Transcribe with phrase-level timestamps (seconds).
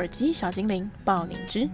[0.00, 1.68] 耳机小精灵爆灵之，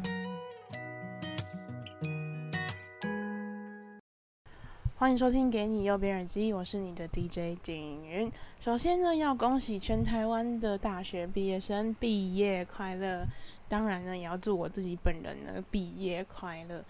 [4.96, 8.28] 欢迎收听《给你右边耳机》，我是你的 DJ 景云。
[8.58, 13.24] 首先呢，要恭喜全台湾的大学毕业生毕业快乐，
[13.68, 16.84] 当然呢，也要祝我自己本人呢毕业快乐。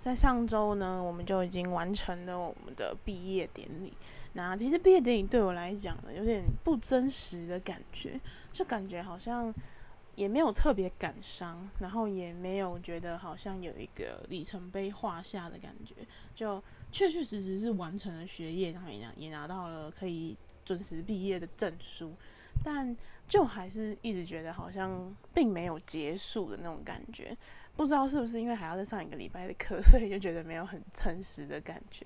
[0.00, 3.92] 在上周呢，我们就已经完成了我们的毕业典礼。
[4.32, 9.54] 那其实毕业典礼对我来讲呢，有点不真实的感觉，就感觉好像。
[10.20, 15.94] 也没有特别感伤，然后也没有觉得好像有一个里程碑画下的感觉，
[16.34, 16.62] 就
[16.92, 22.12] 确确实实是完成了学业，然后也拿也拿到了可以准时毕业的证书，
[22.62, 22.94] 但
[23.26, 27.34] 就还是一直觉得好像并没有结束的那种感觉，
[27.74, 32.04] 不知道是不是因为还要再上一个礼拜的课，所以就觉得没有很诚实的感觉。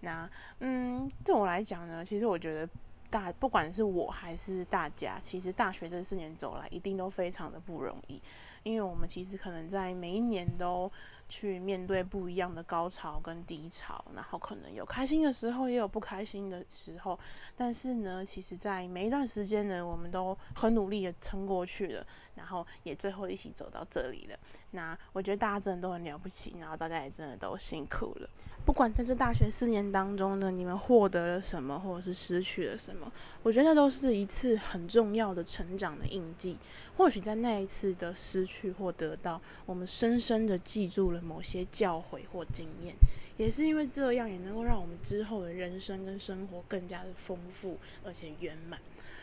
[0.00, 0.28] 那
[0.60, 2.68] 嗯，对我来讲呢，其实我觉得。
[3.14, 8.20] 大不管是我还是大家，其实大学这四年走来，一定都非常的不容易，
[8.64, 10.90] 因为我们其实可能在每一年都
[11.28, 17.18] 去面对不一样的高潮跟低潮，然后可能有开心的时候，也有不开心的时候。
[17.54, 24.38] 但是呢，其实，在每一段时间呢，我们都很努力的撑过去了，然后也最后一起走到这里了。
[24.72, 28.28] 那我觉得大家真的都很了不起，然后大家也真的都辛苦了。
[28.64, 33.10] 不管在这大学四年当中呢，你们获得了什么，或者是失去了什么，
[33.42, 36.56] 我觉得那都是一次很重要的成长的印记。
[36.96, 42.94] 或许在那一次的失去或得到，我们深深的记住了某些教诲或经验，
[43.36, 48.80] 也是因为这样，也能够让我们之后的人生跟生活更加的丰富而且圆满。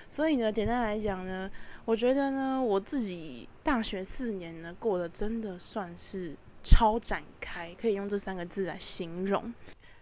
[0.09, 1.49] 所以呢，简单来讲呢，
[1.85, 9.53] 我觉得呢，我自己大学四年呢，过得真的算是超展开，可以用这三个字来形容。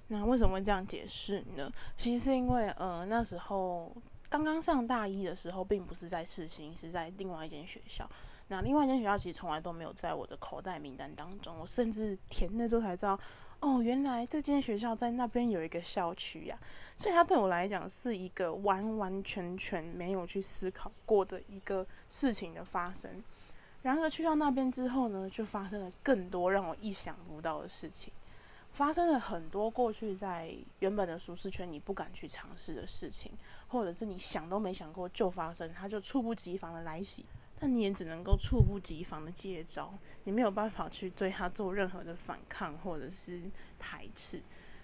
[0.07, 1.71] 那为什么会这样解释呢？
[1.95, 3.95] 其实是因为呃，那时候
[4.27, 8.09] 刚刚上大一的时候，并不是在世新，是在另外一间学校。
[8.49, 13.17] 那另外一间学校其实从来都没有在我的口袋名单当中，我甚至填了之后才知道，
[13.59, 16.57] 哦，原来这间学校在那边有一个校区呀。
[16.95, 23.23] 所以它对我来讲是一个完完全全没有去思考过的一个事情的发生。
[23.83, 28.11] 然而去到那边之后呢，就发生了更多让我意想不到的事情，
[28.71, 33.31] 发生了很多过去在原本的舒适圈你不敢去尝试的事情，
[33.67, 37.23] 或者是你想都没想过就发生，它就猝不及防的来袭。
[37.59, 39.93] 但你也只能够猝不及防的接招，
[40.23, 43.41] 你没有办法去对他做任何的反抗或者是
[43.77, 44.41] 排斥。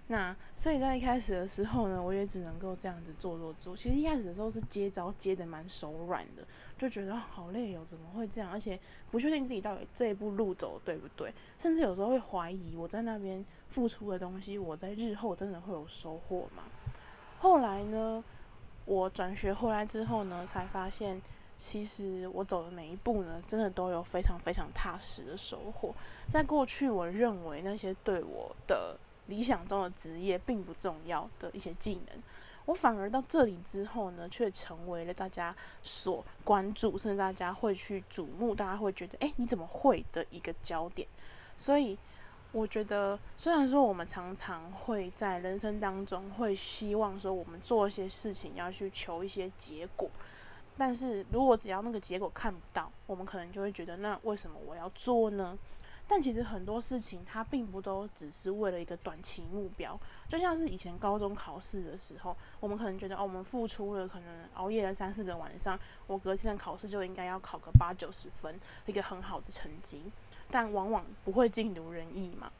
[0.07, 3.75] 那所以在一开始的时候呢，我也只能够这样子做做做。
[3.75, 6.45] 其实一开始的时候是接招接得蛮手软的，
[6.77, 8.51] 就觉得好累哦，怎么会这样？
[8.51, 16.63] 而且不确定自己到底这一步路走对不对，甚至有时候会怀疑我在那边付出的东西，我在日后真的会有收获吗？
[17.39, 18.23] 后来呢，
[18.85, 21.21] 我转学回来之后呢，才发现。
[21.57, 25.93] 其实我走的每一步呢，真的都有非常非常踏实的收获。
[26.27, 32.21] 在过去，我认为那些对我的理想中的职业并不重要的一些技能，
[32.65, 41.07] 我反而到这里之后呢，却成为了大家所关注，甚至大家会去瞩目，大家会觉得，诶，你怎么会的一个焦点。
[41.57, 41.97] 所以，
[42.51, 50.09] 我觉得，虽然说我们常常会在人生当中会希望说，我们做一些事情要去求一些结果。
[50.77, 55.57] 但是如果只要那个结果看不到，我们可能就会觉得，那为什么我要做呢？
[56.07, 70.03] 但其实很多事情它并不都只是为了一个短期目标，就像是以前高中考试的时候，我们可能觉得哦，我们付出了，可能熬夜了三四个晚上，我隔天的考试就应该要考个八九十分，一个很好的成绩，
[70.51, 72.51] 但往往不会尽如人意嘛。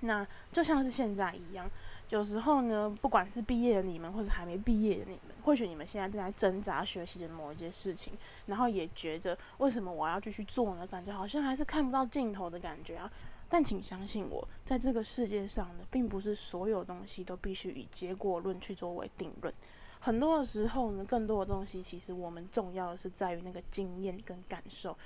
[0.00, 1.68] 那就像是现在一样，
[2.10, 8.12] 有时候呢，不管是毕业的你们，或者还没毕业的你们，或许你们现在正在挣扎学习的某一件事情，
[8.46, 10.86] 然后也觉着为什么我要继续做呢？
[10.86, 13.10] 感觉好像还是看不到尽头的感觉啊。
[13.50, 19.52] 但请相信我，在这个世界上呢，并不是所有东西都必须以结果论去作为定论。
[20.00, 24.96] 很多的时候呢，更多的东西其实我们重要的是在于那个经验跟感受。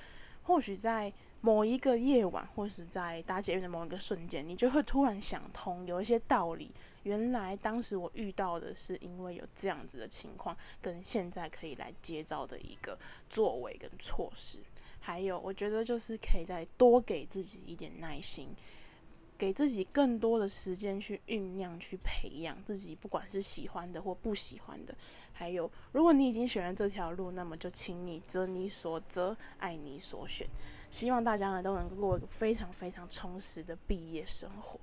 [0.43, 1.13] 或许在
[1.43, 6.71] 某一个夜晚，或是在搭捷运的某一个瞬间，你就会突然想通，有一些道理。
[7.03, 12.97] 原来当时我遇到的是因为有这样子的情况，跟现在可以来接招的一个
[13.29, 14.61] 作为跟措施。
[15.01, 18.55] 还有，我觉得就是可以再多给自己一点耐心。
[19.43, 24.95] 给自己更多的时间去酝酿、去培养自己，不管是喜欢的或不喜欢的。
[25.33, 30.47] 还有，如果你已经选了这条路，那么就请你择你所择，爱你所选。
[30.93, 34.79] 希望大家呢都能够过一个非常非常充实的毕业生活。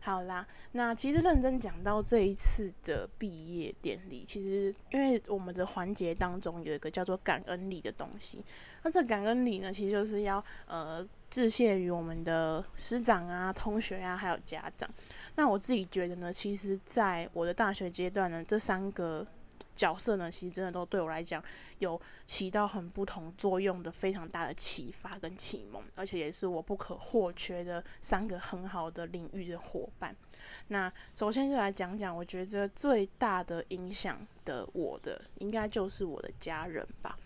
[0.00, 8.44] 好啦，那其实认真讲到这一次的毕业典礼，其实因为我们的环节当中有一个叫做感恩礼的东西，
[8.82, 11.06] 那这感恩礼呢，其实就是要呃。
[11.30, 14.90] 致谢于我们的师长啊、同学啊，还有家长。
[15.36, 19.24] 那我自己觉得呢，其实在我的大学阶段呢，这三个
[19.80, 21.42] 角色呢，其实真的都对我来讲
[21.78, 30.14] 有起到很不同作用的非常大的启发跟启蒙，而且也是我不可或缺的三个很好的领域的伙伴。
[30.68, 37.18] 那首先就来讲讲，我觉得最大的影响的我的，应该就是我的家人吧。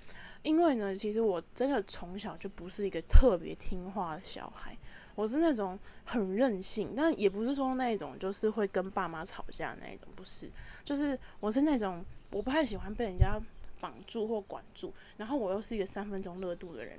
[0.44, 4.76] 因为呢，其实我真的从小就不是一个特别听话的小孩，
[5.14, 10.50] 我是那种很任性，但也不是说那种就是会跟爸妈吵架的那种，不是，
[10.84, 12.04] 就是我是那种
[12.34, 13.40] 我不太喜欢被人家
[13.80, 16.98] 绑住或管住，然后我又是一个三分钟热度的人。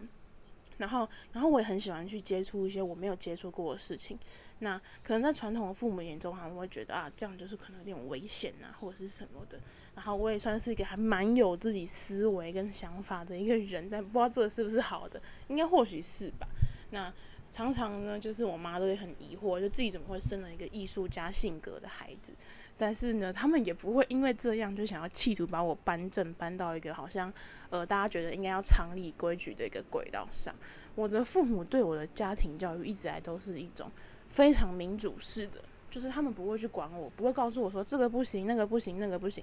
[0.77, 4.19] 然后，然后我也很喜欢去接触一些我没有接触过的事情。
[4.59, 9.57] 那可能在传统的父母眼中，他们会觉得啊，这样就是可能有点危险啊，或者是什么的。
[9.95, 16.45] 然后我也算是一个还蛮有自己思维跟想法的一个人，但不知道这个是不是好的，应该或许是吧。
[16.91, 17.13] 那
[17.55, 22.33] 常常呢，就是我妈都会很疑惑，就自己怎么会生了一个艺术家性格的孩子。
[22.77, 27.31] 但是呢，他们也不会因为这样就想要企图把我扳正，搬到一个好像
[27.69, 30.53] 呃大家觉得应该要常理规矩的一个轨道上。
[30.95, 33.89] 我的父母对我的家庭教育一直来都是一种
[34.27, 39.41] 非常民主式的，就是他们不会去管我，不会告诉我说这个不行，那个不行，那个不行。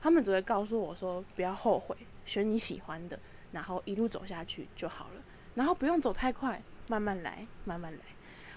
[0.00, 3.16] 他们只会告诉我说不要后悔，选你喜欢的，
[3.52, 5.22] 然后一路走下去就好了，
[5.54, 7.98] 然后不用走太快，慢慢来，慢慢来。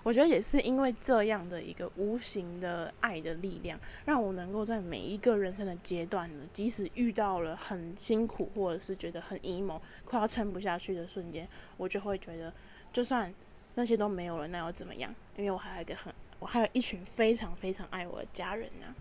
[0.04, 12.54] 我觉得也是因为这样的一个无形的爱的力量，让我能够在每一个人生的阶段呢，即使遇到了很辛苦，或者是觉得很 emo，快要撑不下去的瞬间，我就会觉得，
[12.94, 13.33] 就算
[13.74, 15.12] 那些都没有了，那又怎么样？
[15.38, 18.94] 因为我还有一个很，我还有一群非常非常爱我的家人呢、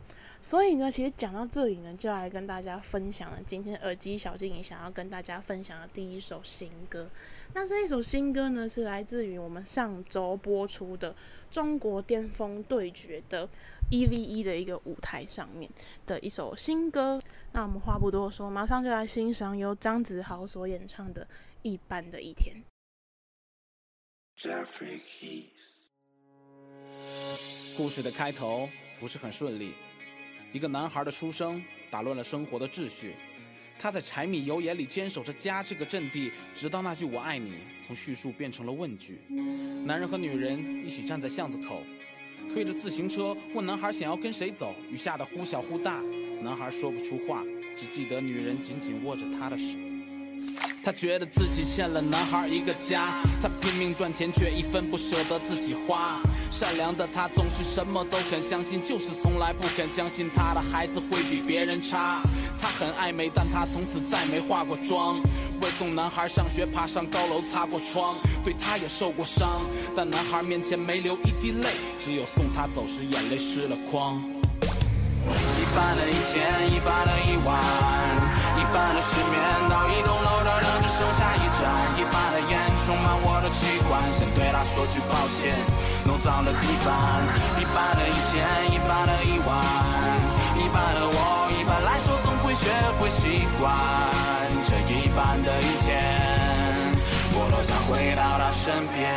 [0.44, 7.08] 所以呢，其实讲到这里呢，就要来跟大家分享了今天耳机小静怡想要跟大家分享的第一首新歌。
[7.54, 11.10] 那这一首新歌呢，是来自于我们上周播出的
[11.50, 13.48] 《中国巅峰对决》的
[13.90, 15.70] EVE 的一个舞台上面
[16.04, 17.18] 的一首新歌。
[17.52, 21.24] 那我们话不多说，马上就来欣赏由张子豪所演唱的
[21.62, 22.54] 《一般的一天》。
[27.78, 28.68] 故事的开头
[29.00, 29.72] 不是很顺利。
[30.54, 31.60] 一个男孩的出生
[31.90, 33.16] 打乱了生活的秩序，
[33.76, 37.54] 他在柴米油盐里坚守着家这个阵地，直到那句“我爱你”
[37.84, 39.18] 从叙述变成了问句。
[39.84, 41.82] 男人和女人一起站在巷子口，
[42.52, 46.00] 推着自行车问男孩想要跟谁走，雨下的忽小忽大，
[46.40, 47.42] 男孩说不出话，
[47.76, 49.76] 只记得女人紧紧握着他的手。
[50.84, 56.20] 他觉得自己欠了男孩一个家，他拼命赚钱却一分不舍得自己花。
[56.56, 62.22] 善良的他总是什么都肯相信，就是从来不肯相信他的孩子会比别人差。
[62.56, 65.18] 他很爱美，但他从此再没化过妆。
[65.60, 68.14] 为送男孩上学，爬上高楼擦过窗，
[68.44, 69.62] 对他也受过伤，
[69.96, 74.22] 但男孩面前没流一滴泪，只有送他走时眼泪湿了眶。
[75.26, 77.58] 一般的一天，一般的一晚，
[78.54, 79.34] 一般的失眠
[79.68, 81.66] 到一栋楼的人只剩下一盏，
[81.98, 82.54] 一般的烟
[82.86, 85.50] 充满我的气管，先对他说句抱歉。
[86.06, 87.24] 弄脏了地板，
[87.58, 89.64] 一半的一天，一半的一晚，
[90.56, 92.70] 一半的我，一般来说总会学
[93.00, 93.64] 会习惯
[94.66, 96.13] 这一半的一天。
[97.64, 99.12] 想回到他身边。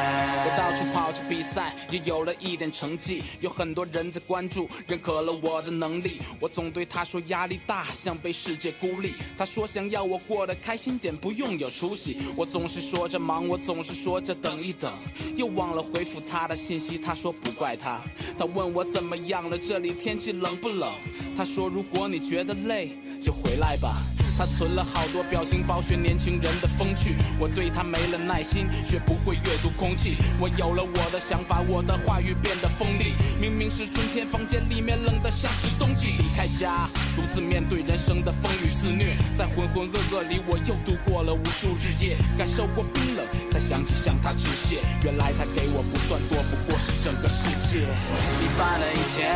[0.45, 6.21] 我到处跑去比赛，也有了一点成绩，有很多人在关注，认可了我的能力。
[6.39, 9.13] 我总对他说压力大，像被世界孤立。
[9.37, 12.17] 他说想要我过得开心点，不用有出息。
[12.35, 14.91] 我总是说着忙，我总是说着等一等，
[15.35, 16.97] 又忘了回复他的信息。
[16.97, 18.01] 他说不怪他，
[18.37, 20.93] 他问我怎么样了，这里天气冷不冷？
[21.35, 23.97] 他说如果你觉得累，就回来吧。
[24.37, 27.15] 他存了好多表情包，学年轻人的风趣。
[27.39, 30.17] 我对他没了耐心，学不会阅读空气。
[30.39, 33.13] 我有了我的想法，我的话语变得锋利。
[33.41, 36.09] 明明是春天，房间里面冷得像是冬季。
[36.17, 44.81] 离开家，独自面对人生的风雨肆虐，在浑浑噩噩里，我又度过了无数日夜，感受过冰冷，才想起向他致谢。
[45.03, 47.81] 原来他给我不算多，不过是整个世界。
[47.81, 49.33] 一半的一天，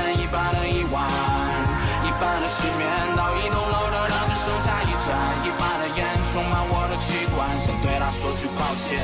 [8.41, 8.99] 对他说句抱歉，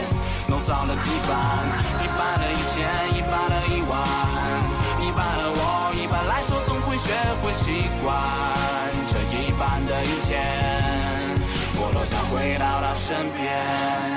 [0.48, 1.32] 弄脏了地板。
[2.01, 3.94] 一半的一千，一半的一万，
[5.00, 7.13] 一半的我，一般来说总会学
[7.44, 8.17] 会习惯。
[9.10, 10.41] 这一半的一天，
[11.75, 14.16] 我多想回到他身边。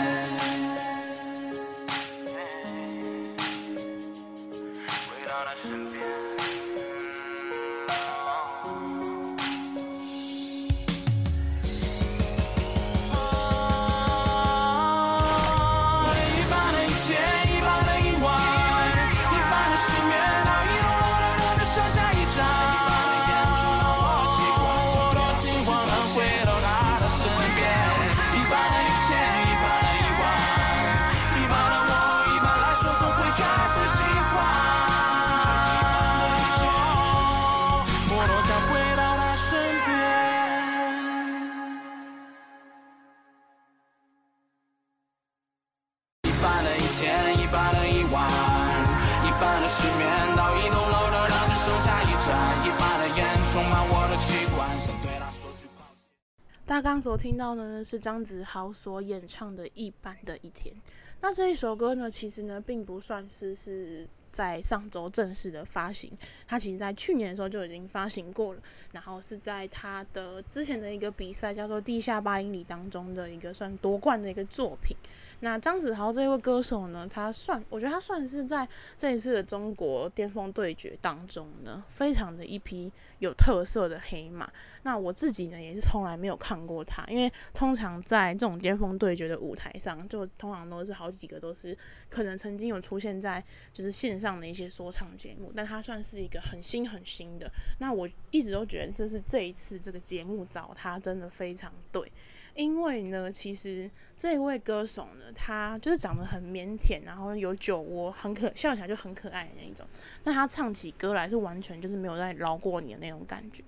[56.70, 60.72] 大家刚所听到的呢，是张子豪所演唱的《一般的一天》。
[61.20, 66.08] 那这一首歌呢，其实呢，并不算是是在上周正式的发行，
[66.46, 68.62] 它其实在去年的时候就已经发行过了，
[68.92, 74.96] 然后是在他的之前的一个比赛叫做《地下八英里》当中的一个算夺冠的一个作品。
[75.40, 84.50] 那张子豪这位歌手呢，他算，我觉得他算是在这一次的中国巅峰对决当中呢，非常的一匹有特色的黑马。
[84.82, 91.76] 那我自己呢，也是从来没有看过他，因为通常在这种巅峰对决的舞台上，就通常都是好几个都是
[92.08, 93.42] 可能曾经有出现在
[93.72, 97.50] 就是线上的一些说唱节目，但他算是一个很新很新的。
[97.78, 102.10] 那我一直都觉得，这是这一次这个节目找他真的非常对。
[102.54, 109.86] 因为呢，其实这一位歌手呢，他就是长得很腼腆，然后有酒窝，很可笑起来就很可爱的那一种。
[110.22, 113.62] 但他唱起歌来是完全就是没有在饶过你的那种感觉。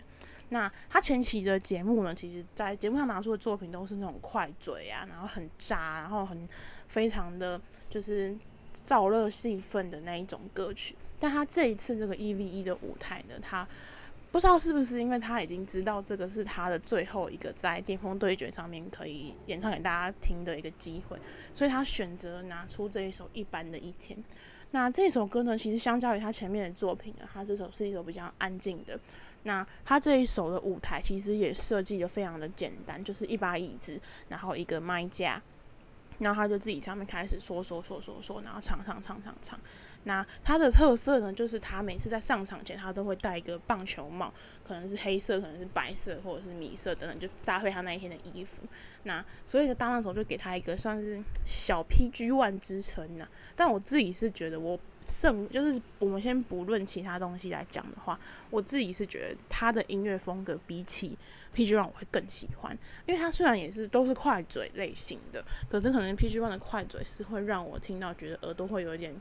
[0.49, 6.47] 那他前期的节目呢，其实在节目上拿出的作品都是那种快嘴啊，然后很渣，然后很
[6.89, 8.37] 非常的就是
[8.75, 10.95] 燥热兴奋的那一种歌曲。
[11.19, 13.67] 但他这一次这个一 v 一的舞台呢，他。
[14.33, 21.19] 不知道是不是因为他已经知道这个是他的最后一个在巅峰对决上面可以演唱给大家听的一个机会，
[21.53, 24.19] 所以他选择拿出这一首《一般的一天》。
[24.71, 28.99] 那这首歌呢，其实相较于他前面的作品呢，他这首是一首比较安静的。
[29.43, 35.43] 那他这一首的舞台其实也设计的非常的简单，就是一把椅子，然后一个麦架，
[36.21, 39.61] 然后他就自己上面开始说说说说说，然后唱唱唱唱唱。
[40.05, 44.33] 那他的特色呢，就是他每次在上场前，他都会戴一个棒球帽，
[44.65, 48.63] 可能是黑色，可能是白色，或者是米色等等，就搭配他那一天的衣服。
[49.05, 53.29] 那所以呢，当时就给他一个算是小 PG One 之称呢。
[53.55, 58.19] 但我自己是觉得，我胜就是我们先不论其他东西来讲的话，
[58.51, 61.17] 我自己是觉得他的音乐风格比起
[61.55, 69.15] PG One 我会更喜欢，因为他虽然也是都是快嘴类型的，可是可能 PG One 的快嘴是会让我听到觉得耳朵会有一点。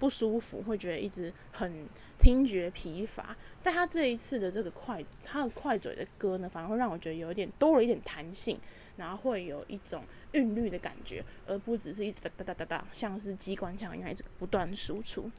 [0.00, 1.86] 不舒服，会觉得一直很
[2.18, 3.36] 听觉疲乏。
[3.62, 8.58] 但他这一次的这个快，他的快嘴的歌呢，反而会让我觉得有一点多了一点弹性，
[8.96, 10.02] 然后会有一种
[10.32, 15.30] 韵律的感觉，而不只是一直哒哒哒哒哒，像是机关枪一样一直不断输出。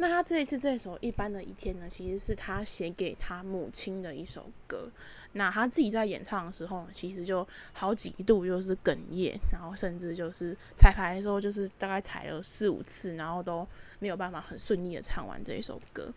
[0.00, 4.88] 那他这一次这首《一般的一天》呢，其实是他写给他母亲的一首歌。
[5.32, 13.66] 那他自己在演唱的时候，其实就好几度就是哽咽，然后甚至就是彩排的时候，就是大概踩了四五次，然后都
[13.98, 16.12] 没有办法很顺利的唱完这一首歌。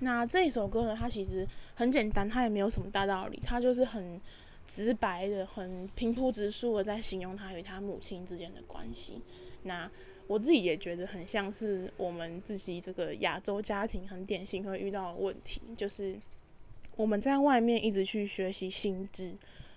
[0.00, 4.20] 那这一首歌呢，它其实很简单，它也没有什么大道理，它就是很
[4.66, 9.20] 直白的、很平铺直述的在形容他与他母亲之间的关系。
[9.62, 9.90] 那
[10.26, 16.16] 我自己也觉得很像是我们自己这个亚洲家庭很典型会遇到的问题，就是
[16.96, 19.34] 我们在外面一直去学习新知，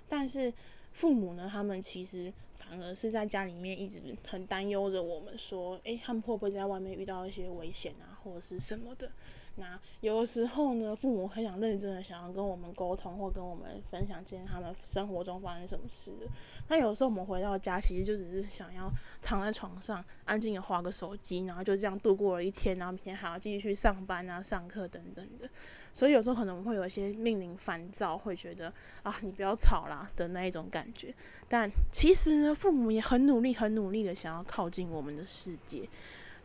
[0.08, 0.52] 但是
[0.92, 9.12] 父母呢，他们其实反而是在家里面一直很担忧着我们，说，诶，他们会不会在外面遇到一些危险啊，或者是什么的。
[9.60, 16.14] 那有的时候呢，父母很想认真的想要跟我们沟通，或跟我们分享今天他们生活中发生什么事。
[16.70, 18.90] 那有的时候我们回到家，其实就只是想要
[19.22, 25.50] 躺在床上，安静的划个手机，然后就这样度过了一天，然后明天还要继续去上班啊、上课等等的。
[25.92, 28.74] 所以有时候可能会有一些命令烦躁，会觉得
[29.04, 31.14] 啊，你不要吵啦的那一种感觉。
[31.50, 35.88] 但其实呢，父母也很努力、很努力的想要靠近我们的世界。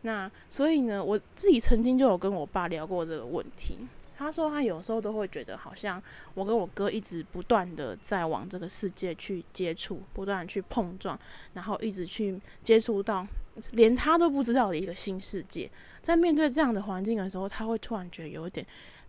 [0.05, 3.79] 那所以呢，我自己曾经就有跟我爸聊过这个问题。
[4.15, 6.01] 他说他有时候都会觉得，好像
[6.35, 11.19] 我跟我哥一直不断的在往这个世界去接触，不断去碰撞，
[11.53, 13.25] 然后一直去接触到
[13.71, 15.69] 连他都不知道的一个新世界。
[16.03, 18.65] 在面对这样的环境的时候，他会突然觉得有一点，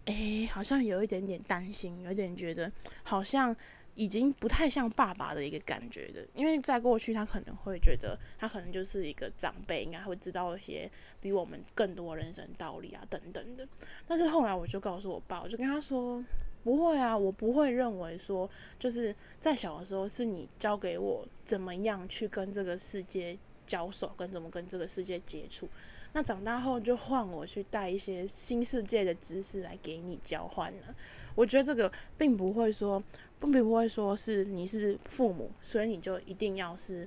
[0.07, 2.73] 诶，好像有一点点担心，有点觉得
[3.03, 3.55] 好像。
[3.97, 10.89] 已经不太像爸爸的一个感觉的，因为在过去他可能会觉得他可能就是一个长辈，应该会知道一些
[11.19, 13.67] 比我们更多人生道理啊等等的。
[14.07, 16.23] 但是后来我就告诉我爸，我就跟他说，
[16.63, 18.49] 不会啊，我不会认为说
[18.79, 25.67] 就是在小的时候是你教给我怎么样去跟这个世界交手，跟怎么跟这个世界接触。
[26.13, 30.95] 那长大后就换我去带一些新世界的知识来给你交换了。
[31.35, 33.03] 我觉得这个并不会说。
[33.51, 37.07] 并不会说是你是父母，所以你就一定要是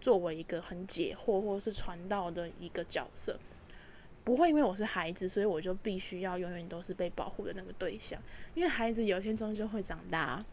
[0.00, 3.38] 作为一个很解惑或是传道的一个角色。
[4.22, 8.20] 不会因为我是孩子，所以我就必须要永远都是被保护的那个对象。
[8.54, 10.44] 因为孩子有一天终究会长大，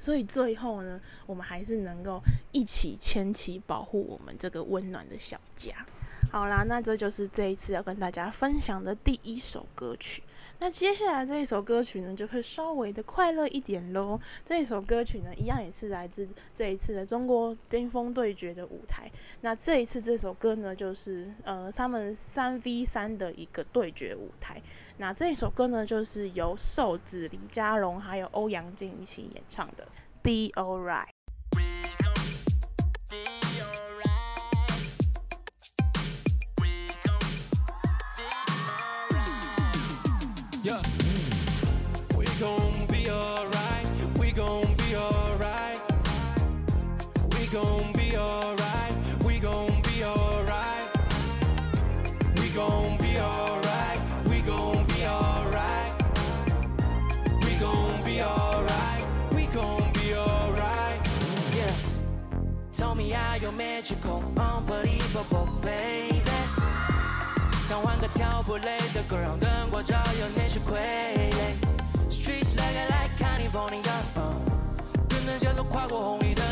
[0.00, 2.18] 所以最后呢，我们还是能够
[2.50, 5.84] 一起牵起保护我们这个温暖的小家。
[6.30, 10.20] 好啦，那这就是这一次要跟大家分享的第一首歌曲。
[10.58, 14.18] 那接下来这一首歌曲呢，就会稍微的快乐一点喽。
[14.44, 19.08] 这一首歌曲呢，一样也是来自这一次的中国巅峰对决的舞台。
[19.42, 24.60] 那这一次这首歌呢，就是呃他们三 v 三的一个对决舞台。
[24.96, 29.84] 那这一首歌呢，就是由瘦子、李佳隆还有欧阳靖一起演唱的
[30.22, 31.06] 《Be Alright》。
[63.84, 66.22] 漆空，Unbelievable baby，
[67.68, 70.72] 想换个跳不累的歌，让灯光照耀那些傀
[71.30, 71.54] 儡。
[72.08, 73.82] Streets like I like California，
[75.06, 76.42] 跟着节奏跨过红绿灯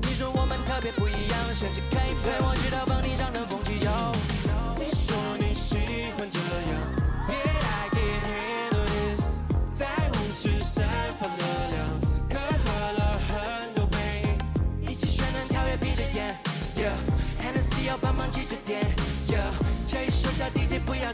[0.00, 2.86] 你说我们特别不一样，甚至可以陪我直到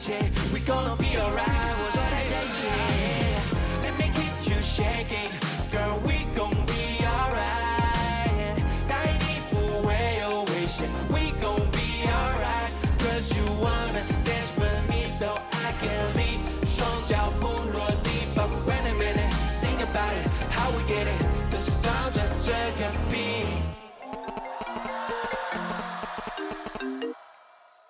[0.01, 8.57] We gonna be alright，我说大家 yeah，Let me keep you shaking，Girl we gonna be alright，
[8.89, 20.15] 带你不会有危险，We gonna be alright，Cause you wanna dance with me，so I can leave，双脚不落地，But wait a minute，Think about
[20.15, 21.21] it，How we get it，
[21.53, 23.47] 都是照着这个 beat。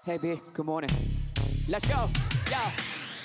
[0.05, 1.20] Hey B，Good morning。
[1.70, 2.10] Let's go,
[2.52, 2.58] yo.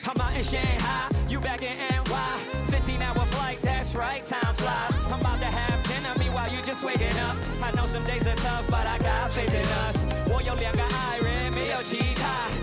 [0.03, 2.37] I'm out in Shanghai, you back in NY.
[2.69, 4.97] 15 hour flight, that's right, time flies.
[5.07, 7.37] I'm about to have dinner, meanwhile you just waking up.
[7.63, 10.07] I know some days are tough, but I got faith in us.
[10.33, 12.54] 我有两个爱人，没有其他。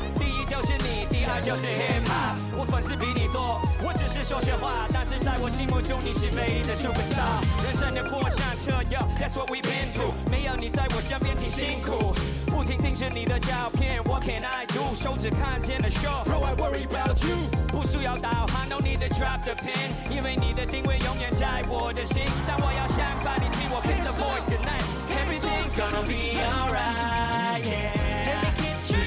[1.43, 2.39] 就是 hip hop。
[2.57, 7.43] 我粉丝比你多，我只是说实话，但是在我心目中你是唯一的 superstar。
[7.65, 10.13] 人生的过山车，yo, that's what we've been through。
[10.31, 12.15] 没有你在我身边挺辛苦。
[12.47, 14.95] 不停盯着你的照片，What can I do？
[14.95, 17.37] 手指看见了 Show，Bro I worry about you。
[17.69, 22.23] 不需要导航，No need to drop the pin，因为你的定位永远在我的心。
[22.47, 29.03] 但我要想把你听我 kiss the voice tonight，Everything's gonna be alright，yeah，Let me keep you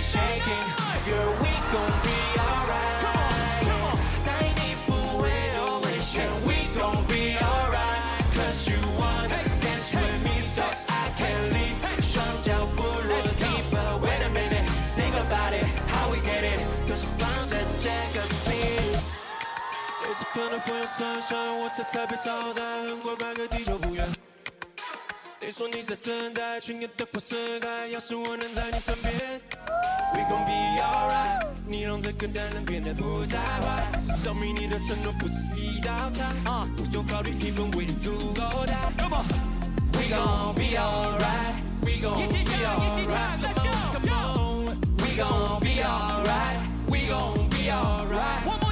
[20.36, 24.06] 分的风有三山，我在台北烧在横跨半个地球不远。
[25.40, 29.40] 你说你在等待，春天的花盛开，要是我能在你身边。
[30.14, 33.86] We gon be alright，你让这个男人变得不再坏。
[34.22, 38.74] 证明你的承诺不止一道菜，啊，不用考虑一分为你足够的。
[38.98, 39.24] Come on。
[39.94, 44.66] We gon be alright，We gon be alright，Come on，Come on。
[44.98, 48.65] We gon be alright，We gon be alright。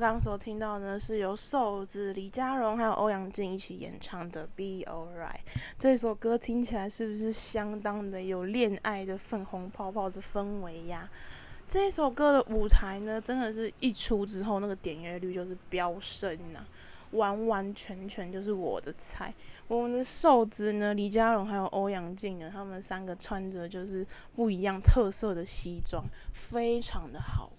[0.00, 5.34] 刚刚所听到呢，是由瘦子、李佳蓉还有欧阳靖一起演唱的《Be Alright》。
[5.78, 11.06] 这首歌听起来是不是相当的有恋爱的粉红泡泡的氛围呀？
[11.66, 16.64] 这首歌的舞台呢，真的是一出之后，那个点阅率就是飙升呐，
[17.10, 19.34] 完完全全就是我的菜。
[19.68, 27.50] 我们的瘦子呢，李佳蓉还有欧阳靖呢，他们三个穿着就是不一样特色的西装，非常的好。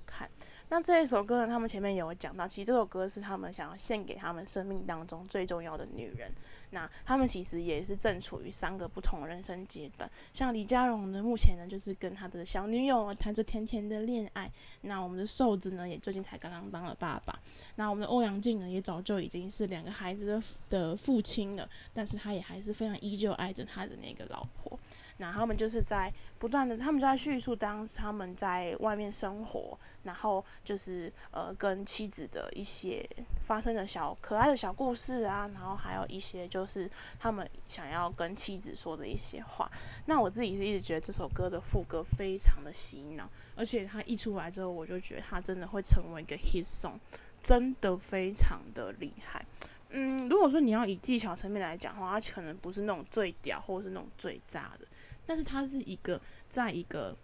[0.72, 6.32] 那这一首歌呢，他们前面有讲到，其实这首歌是他们想要献给他们生命当中最重要的女人。
[6.72, 10.10] 那他们其实也是正处于三个不同人生阶段。
[10.34, 14.52] 像李佳蓉呢，目前呢就是跟他的小女友谈着甜甜的恋爱。
[14.82, 17.40] 那我们的瘦子呢，也最近才刚刚当了爸爸。
[17.76, 24.80] 那我们的欧阳靖呢，也早就已经是两个孩子的的父亲了，但是他也还是非常依旧爱着他的那个老婆。
[25.18, 33.08] 那他们就是在不断的，他们就在叙述当他们在外面生活，然后就是呃跟妻子的一些
[33.40, 39.70] 发生的小可爱的小故事啊，然后还有一些就就是他们想要跟妻子说的一些话。
[40.06, 47.00] 那我自己是一直觉得这首歌的副歌非常的洗脑，而且它一出来之后，我就觉得它真的会成为一个 hit song，
[47.42, 49.46] 真的非常的厉害。
[49.90, 54.88] 嗯，如果说你要以技巧层面来讲的话，它可能不是那种最屌，或者是那种最炸的。
[55.26, 57.16] 但是它是一个，在一个，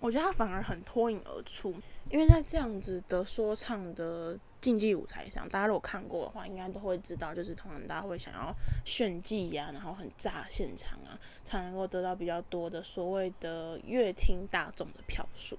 [0.00, 1.74] 我觉得它反而很脱颖而出，
[2.10, 8.50] 因为在这样子的说唱的竞技舞台上，大家如果看过的话，应该都会知道，就是通常大家会想要
[8.82, 15.58] 炫技呀、然后很炸现场啊，才能够得到比较多的所谓的乐听大众的票数。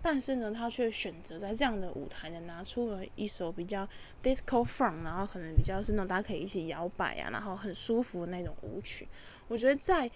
[0.00, 3.88] 但是呢，他却选择在这样的舞台呢，拿出了一首比较
[4.22, 9.08] disco funk，然后可能比较是那种大家可以一起摇摆啊，然后很舒服的那种舞曲。
[9.48, 10.08] 我觉得在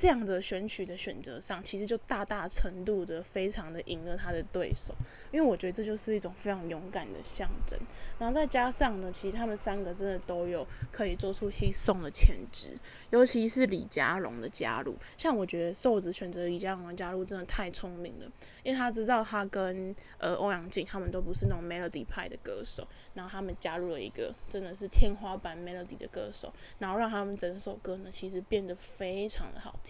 [0.00, 4.94] 这样的选曲的选择上，其实就大大程度的非常的赢了他的对手，
[5.30, 7.78] 因为我觉得这就是一种非常勇敢的象征。
[8.18, 12.70] 然后再加上呢，其实他们三个真的都有可以做出 h i song 的潜质，
[13.10, 14.96] 尤其是李佳蓉的加入。
[15.18, 18.32] 像我觉得瘦子选择李佳蓉的加入真的太聪明了，
[18.62, 29.89] 因为他知道他跟呃欧阳靖他们都不是那种 melody 派的歌手，然后他们加入了一个真的是天花板 melody 的歌手，然后让他们整首歌呢其实变得非常的好听。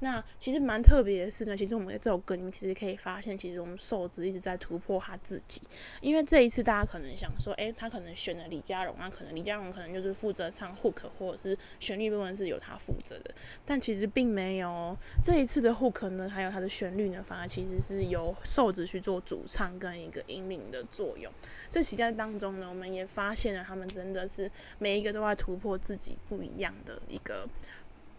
[0.00, 5.62] 那其实蛮特别的是呢，其实我们在这首歌里面其实可以发现，其实我们瘦子一直在突破他自己。
[6.00, 14.94] 因为这一次大家可能想说，诶，他可能选了李佳蓉，那可能李佳蓉可能就是负责唱 hook 或者是旋律部分是由他负责的，但其实并没有。
[15.22, 21.32] 这一次的 hook 呢，还有他的旋律呢，反而其实是由瘦子去做主唱跟一个引领的作用。
[21.70, 27.48] 这期间当中呢，我们也发现了他们真的是每一个都在突破自己不一样的一个。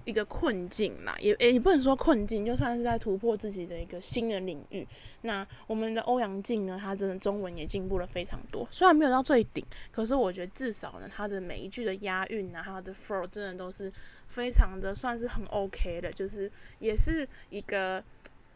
[0.06, 4.88] 一个困境啦，也也不能说困境，就算是在突破自己的一个新的领域。
[5.22, 13.92] 那我们的欧阳靖呢，他真的中文也进步了非常多，虽然没有到最顶，可是我觉得至少呢，他的每一句的押韵啊，他的 flow 真的都是
[14.28, 18.04] 非常的，算是很 OK 的，就是也是一个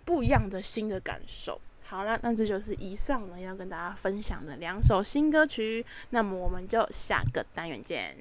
[0.05, 1.59] 不一样的新的感受。
[1.81, 8.15] 好了，那这就是以上呢要跟大家分享的两首新歌曲，那么我们就下个单元见。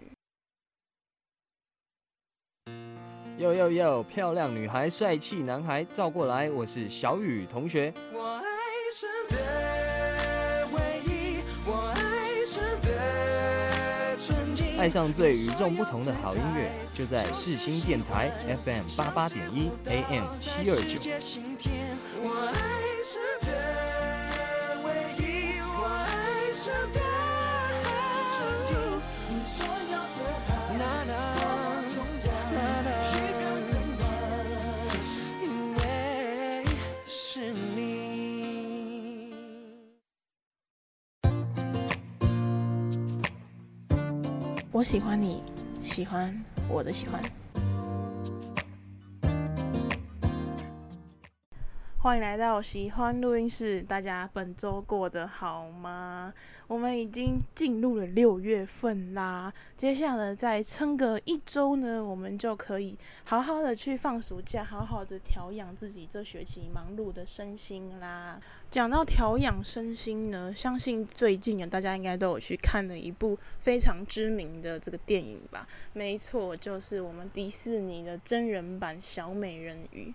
[3.38, 4.03] 呦呦呦！
[4.03, 6.51] 漂亮女孩，帅气男孩，照过来！
[6.51, 7.94] 我是小雨同学。
[8.12, 8.42] 我爱
[8.92, 18.29] 上的唯一，我爱上的纯净，爱上最与众不同的好音乐，就在四星电台
[18.64, 20.98] FM 八八点一 AM 七二九。
[22.20, 22.53] 我
[44.79, 45.43] 我喜欢你，
[45.83, 46.33] 喜欢
[46.69, 47.21] 我的喜欢。
[52.09, 56.33] 欢迎来到喜欢录音室，大家本周过得好吗？
[56.66, 68.40] 我们已经进入了六月份啦，接下来再撑个一周呢，我们就可以好好的去放暑假，好好的调养自己这学期忙碌的身心啦。
[68.71, 75.68] 讲到调养身心呢，相信最近啊，大家应该都有去看了一部非常知名的这个电影吧？
[75.92, 80.07] 没错，就是我们迪士尼的真人版《小美人鱼》。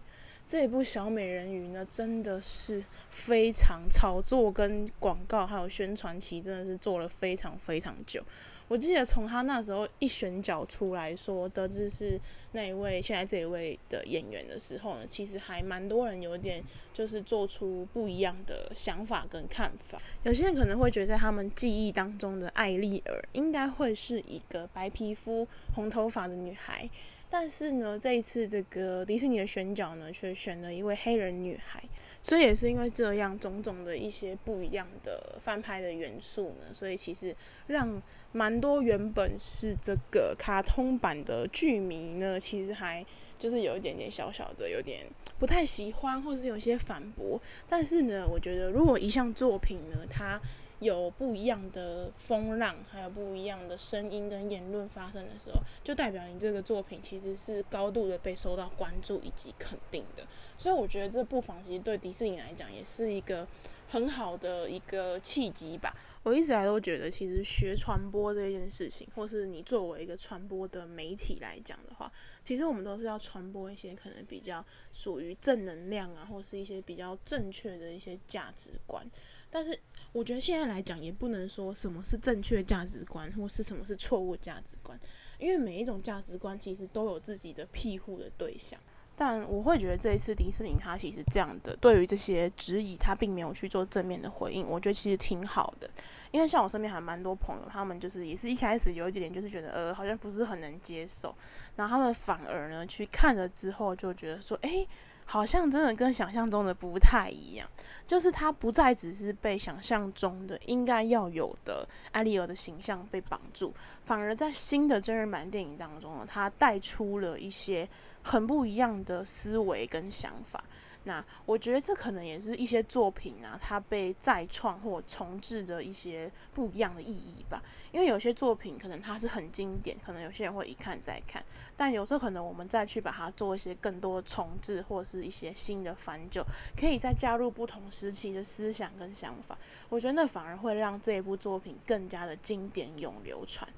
[0.46, 8.22] 这一部小美人鱼呢，真的是非常炒作跟广告还有宣传期，真的是做了非常非常久。
[8.68, 12.20] 我记得从他那时候一选角出来说得知是
[12.54, 19.98] 那一位现在这一位的演员的时候呢，其实还蛮多人有点就是做出不一样的想法跟看法。
[20.24, 26.90] 有些人可能会觉得在他们记忆当中的艾丽儿应该会是一个白皮肤红头发的女孩。
[27.36, 31.84] 但是呢，这一次这个迪士尼的选角呢，却选了一位黑人女孩，
[32.22, 38.00] 所以也是因为这样种种的一些不一样的翻拍的元素呢，所以其实让
[38.34, 43.04] 蛮多原本是这个卡通版的剧迷呢，其实还
[43.40, 45.08] 就是有一点点小小的有点
[45.40, 47.42] 不太喜欢，或是有些反驳。
[47.68, 50.40] 但是呢，我觉得如果一项作品呢，它
[50.84, 60.26] 有不一样的风浪，还有不一样的声音跟言论发生的时候，就代表你这个作品其实是高度的被受到关注以及肯定的。
[60.58, 63.48] 所以我觉得这部分其实对迪士尼来讲也是一个
[63.88, 65.94] 很好的一个契机吧。
[66.24, 72.10] 我一直来都觉得，其实学传播这件事情，或是你作为一个传播的媒体来讲的话，
[72.46, 79.06] 其实我们都是要传播一些可能比较属于正能量啊，或是一些比较正确的一些价值观。
[79.54, 79.80] 但是
[80.12, 85.00] 我觉得现在来讲，也不能说什么是正确价值观，或是什么是错误价值观，
[85.38, 88.80] 因为每一种价值观其实都有自己的庇护的对象。
[89.16, 95.88] 但我会觉得这一次迪士尼他其实这样的对于这些质疑，他并没有去做正面的回应，我觉得其实挺好的。
[96.32, 101.36] 因为像我身边还蛮多朋友，他们就是也是一开始有一点点就是觉得呃好像不是很能接受，
[101.76, 104.88] 然后他们反而呢去看了之后就觉得说，诶……
[105.26, 107.68] 好像真的跟想象中的不太一样，
[108.06, 117.88] 就是他不再只是被想象中的应该要有的艾丽儿的形象被绑住，反而在新的真人版电影当中呢，他带出了一些
[118.22, 120.64] 很不一样的思维跟想法。
[121.06, 127.62] 那我觉得这可能也是一些作品啊，它被再创或重制的一些不一样的意义吧。
[127.92, 131.44] 因为有些作品可能它是很经典，可能有些人会一看再看，
[131.76, 136.44] 但有时候可能我们再去把它做一些更多重制或是一些新的翻旧，
[136.78, 139.58] 可以再加入不同时期的思想跟想法。
[139.90, 143.70] 我觉得那反而会让这一部作品更加的经典永流传。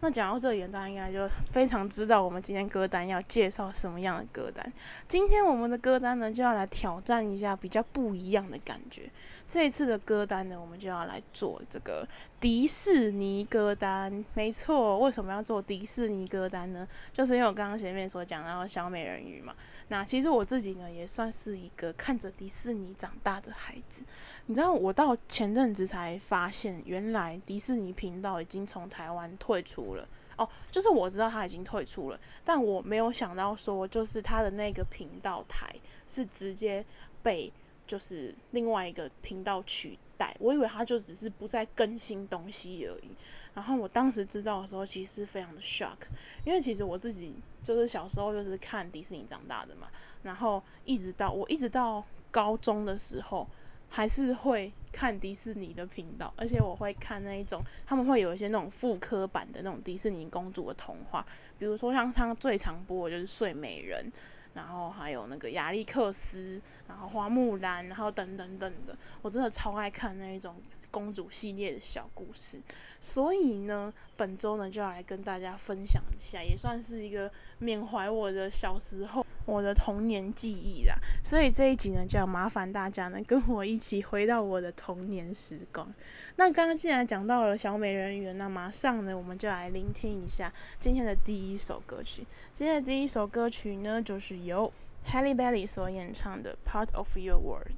[0.00, 4.72] 那讲到这里，大家应该就非常知道我们今天歌单要介绍什么样的歌单。
[5.06, 9.08] 今天我们的歌单呢，就要来挑战一下比较不一样的感觉。
[9.46, 12.08] 这一次的歌单呢，我们就要来做这个
[12.40, 14.24] 迪士尼歌单。
[14.32, 16.88] 没错，为什么要做迪士尼歌单呢？
[17.12, 19.54] 就是因为我刚刚前面所讲到小美人鱼嘛。
[19.88, 24.02] 那其实我自己呢，也算是一个看着迪士尼长大的孩子。
[24.46, 30.08] 你知道，我到前阵子才发现，原来迪士尼频道已经从台湾退出了。
[30.36, 35.74] 哦，就是我知道他已经退出了，但我没有想到说，就是他的那个频道台
[36.06, 36.84] 是直接
[37.22, 37.52] 被
[37.86, 40.34] 就是另外一个频道取代。
[40.38, 43.14] 我以为他就只是不再更新东西而已。
[43.54, 45.98] 然后我当时知道的时候，其实非常的 shock，
[46.44, 49.88] 因为其实我自己就是小时候就是看迪士尼长大的嘛，
[50.22, 53.46] 然后一直到我一直到高中的时候。
[53.94, 61.24] 还是会看迪士尼的频道，而且我会看那一种，他们会有一些那种复刻版的那种迪士尼公主的童话，
[61.58, 64.10] 比如说像他最常播的就是睡美人，
[64.54, 70.56] 然后还有那个亚历克斯，然后花木兰，然后等等等的，我真的超爱看那一种
[70.90, 72.58] 公主系列的小故事，
[72.98, 79.26] 所以呢，本周呢就要来跟大家分享一下，也算是一个缅怀我的小时候。
[79.44, 85.92] 我的童年记忆啦，所以这一集呢，就要麻烦大家呢，跟我一起回到我的童年时光。
[86.36, 92.26] 那刚刚既然讲到了小美人鱼，那马上呢，我们就来聆听一下今天的第一首歌曲。
[92.52, 94.72] 今天的第一首歌曲呢，就是由
[95.06, 97.68] Halle Bailey 所演唱的《Part of Your World》。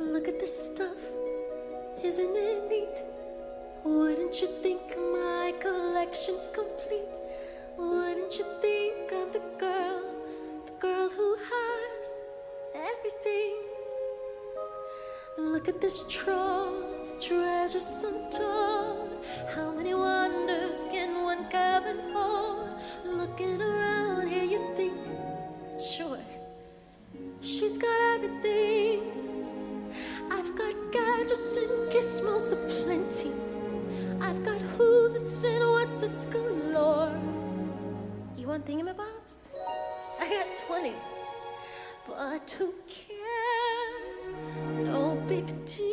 [0.00, 0.96] Look at this stuff,
[2.04, 3.17] isn't it neat?
[3.84, 7.16] Wouldn't you think my collection's complete?
[7.76, 10.02] Wouldn't you think I'm the girl,
[10.66, 12.22] the girl who has
[12.74, 13.56] everything?
[15.38, 19.24] Look at this trove treasures untold.
[19.54, 22.70] How many wonders can one cabin hold?
[23.04, 24.96] Looking around here, you think,
[25.80, 26.18] sure,
[27.40, 29.02] she's got everything.
[30.30, 33.47] I've got gadgets and gizmos aplenty.
[35.30, 37.12] It's and what's it's galore.
[38.38, 39.50] You want thingamabobs?
[40.18, 40.94] I got 20.
[42.06, 44.34] But who cares?
[44.86, 45.87] No big deal.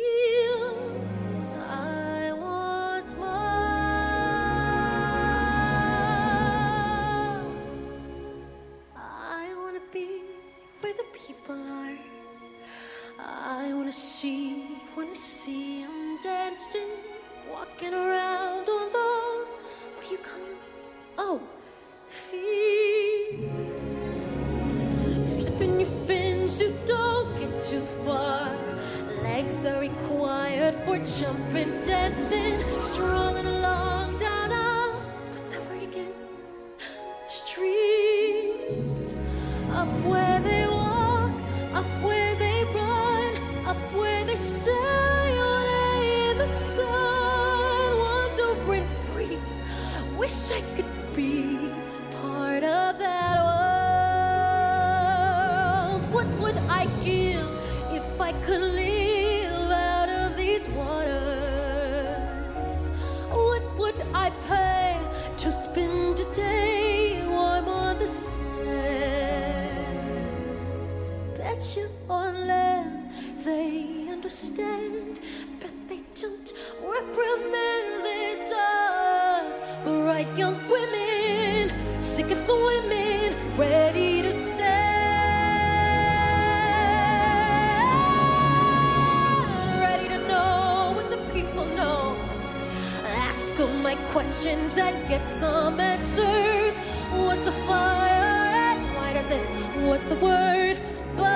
[94.46, 96.78] Questions and get some answers.
[97.12, 99.44] What's a fire and why does it?
[99.86, 100.78] What's the word?
[101.16, 101.26] Burn.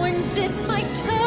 [0.00, 1.23] When's it my turn?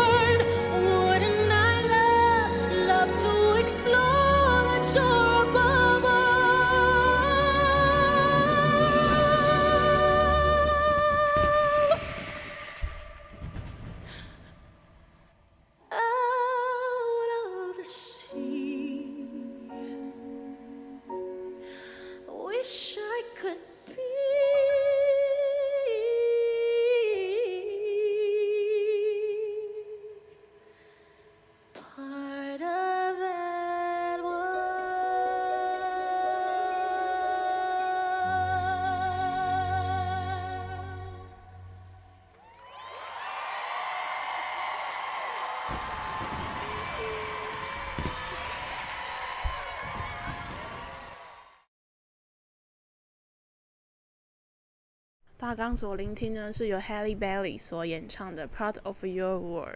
[55.48, 59.70] 那刚所聆听呢，是由 Halle Bailey 所演唱的《Part of Your World》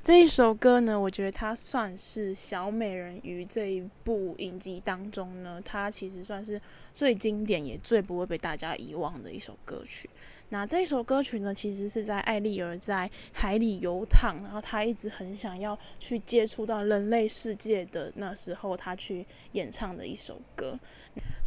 [0.00, 6.60] 这一首歌呢，我觉得它算是小美人鱼这一部影集当中呢，它其实算是
[6.94, 10.08] 最经典也最不会被大家遗忘的一首歌曲。
[10.50, 20.78] 那这首歌曲呢，其实是在艾丽儿在海里游荡，然后她一直很想要去接触到人类世界的那时候，她去演唱的一首歌。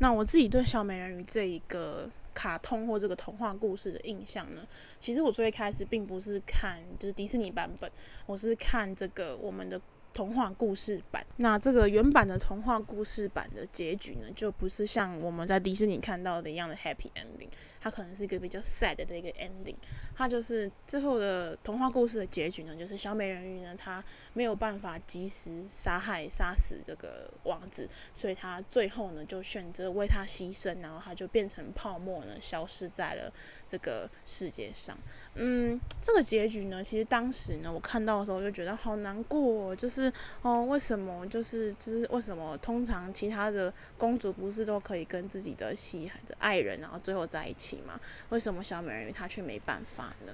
[0.01, 4.61] 那我自己对小美人鱼这一个卡通或这个童话故事的印象呢，
[4.99, 7.89] 其实我最开始并不是看就是迪士尼版本，
[8.27, 9.81] 我是看这个我们的
[10.15, 11.23] 童话故事版。
[11.35, 17.49] 那这个原版的童话故事版的结局呢，就不是像我们在迪士尼看到的一样的 happy ending，
[17.81, 19.75] 它可能是一个比较 sad 的一个 ending。
[20.15, 24.01] 它就是最后的童话故事的结局呢，就是小美人鱼呢，她
[24.31, 33.29] 没有办法及时杀害杀死这个王子，所以她最后呢就选择为他牺牲，然后她就变成泡沫呢，消失在了
[33.67, 34.97] 这个世界上。
[35.33, 40.04] 嗯，这个结局呢，其实当时呢我看到的时候就觉得好难过，就是
[40.41, 47.99] 哦，为什么就是就是为什么通常其他的公主不是都可以跟自己的喜的爱人然后最后在一起吗？
[48.29, 50.33] 为什么小美人鱼她却没办法呢？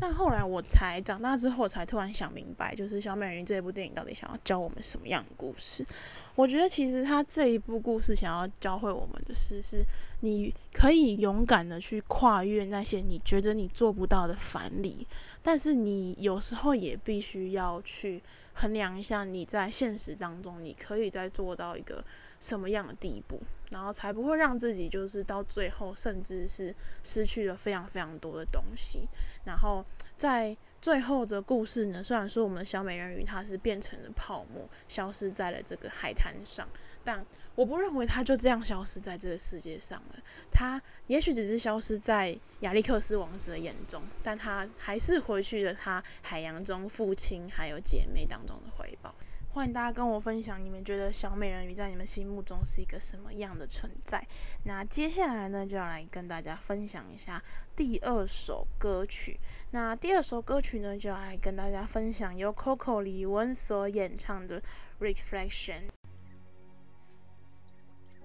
[0.00, 5.86] 但后来我才长大之后，才突然想明白，就是小美人鱼这部电影到底想要教我们什么样的故事？
[6.34, 9.84] 我觉得其实他这一部故事想要教会我们的是，是
[10.20, 15.06] 你可以勇敢的去跨越那些你觉得你做不到的藩篱，
[15.42, 18.20] 但是你有时候也必须要去
[18.52, 22.04] 衡量一下你在现实当中你可以再做到一个
[22.40, 23.40] 什么样的地步。
[23.74, 26.72] 然后才不会让自己就是到最后甚至是
[27.02, 29.08] 失去了非常非常多的东西。
[29.44, 29.84] 然后
[30.16, 36.68] 在最后的故事呢，虽然说我们的小美人鱼它是变成了泡沫，消失在了这个海滩上，
[37.02, 40.22] 但我不认为它就这样消失在这个世界上了。
[40.52, 49.12] 它也许只是消失在亚历克斯王子的眼中，但它还是回去了他海洋中父亲还有姐妹当中的怀抱。
[49.54, 54.26] 欢迎大家跟我分享，你们觉得小美人鱼在你们心目中是一个什么样的存在？
[54.64, 57.40] 那接下来呢，就要来跟大家分享一下
[57.76, 59.38] 第二首歌曲。
[59.70, 64.60] 那第二首歌曲呢，就要来跟大家分享由 Coco 李玟所演唱的
[64.98, 65.82] 《Reflection》。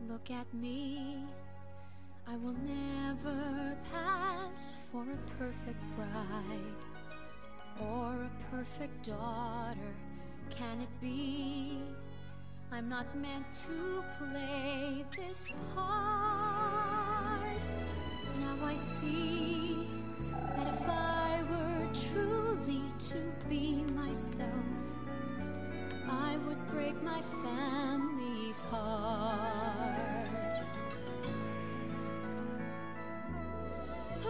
[0.07, 1.27] Look at me.
[2.25, 6.73] I will never pass for a perfect bride
[7.79, 9.93] or a perfect daughter.
[10.55, 11.79] Can it be?
[12.71, 17.63] I'm not meant to play this part.
[18.39, 19.87] Now I see
[20.55, 24.49] that if I were truly to be myself,
[26.09, 29.95] I would break my family's heart.
[34.23, 34.29] Who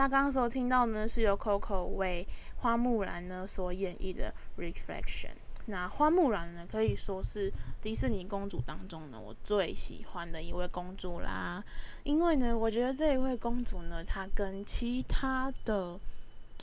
[0.00, 2.26] 那刚刚所听到呢，是由 Coco 为
[2.56, 5.26] 花木兰呢所演绎的《Reflection》。
[5.66, 11.62] 那花木兰呢，可以说是迪士尼公主当中呢，我最喜欢的一位公主啦。
[12.02, 16.00] 因为呢，我觉得这一位公主呢，她跟其他的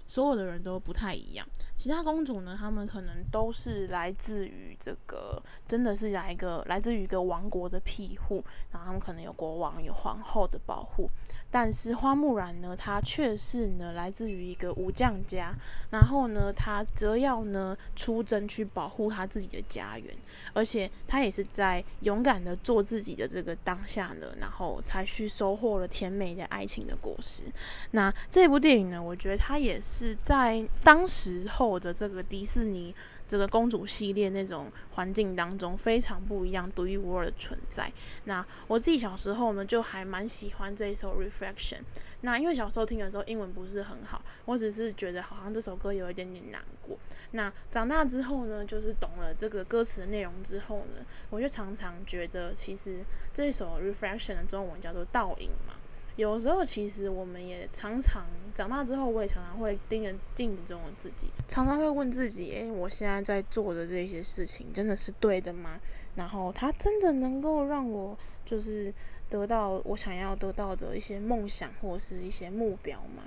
[0.08, 1.48] 所有的人都不太一样。
[1.76, 11.10] 其他公主呢，她们可能都是来自于这个，真的是来一个来自于一个王国的庇护，然后他们可能有国王、有皇后的保护。
[11.50, 15.56] 但是花木兰呢，她却是呢来自于一个武将家，
[15.90, 20.14] 然后呢，她则要呢出征去保护她自己的家园，
[20.54, 27.46] 而且她也是在勇敢的做自己的这个当下呢，然后才去收获了甜美的爱情的果实。
[27.92, 32.94] 那这部电影呢，我觉得它也是在当时候的这个迪士尼
[33.26, 37.92] 这个公主系列那种环境当中非常不一样、独一无二的存在。
[38.26, 41.80] 那我自己小时候呢，就还蛮喜欢这一首 Reflection。
[42.22, 46.98] 那因为小时候听的时候英文不是很好，我只是觉得好像这首歌有一点点难过。
[47.32, 55.76] 那长大之后呢，就是懂了这个歌词的内容之后呢，我就常常觉得，其实这首 Reflection 的中文叫做倒影嘛。
[56.18, 65.80] 有时候其实我们也常常长大之后，我也常常会盯着镜子中的自己，常常会问自己：诶，我现在在做的这些事情真的是对的吗？
[66.16, 68.92] 然后它真的能够让我就是
[69.30, 73.24] 得到我想要得到的一些梦想或者是一些目标吗？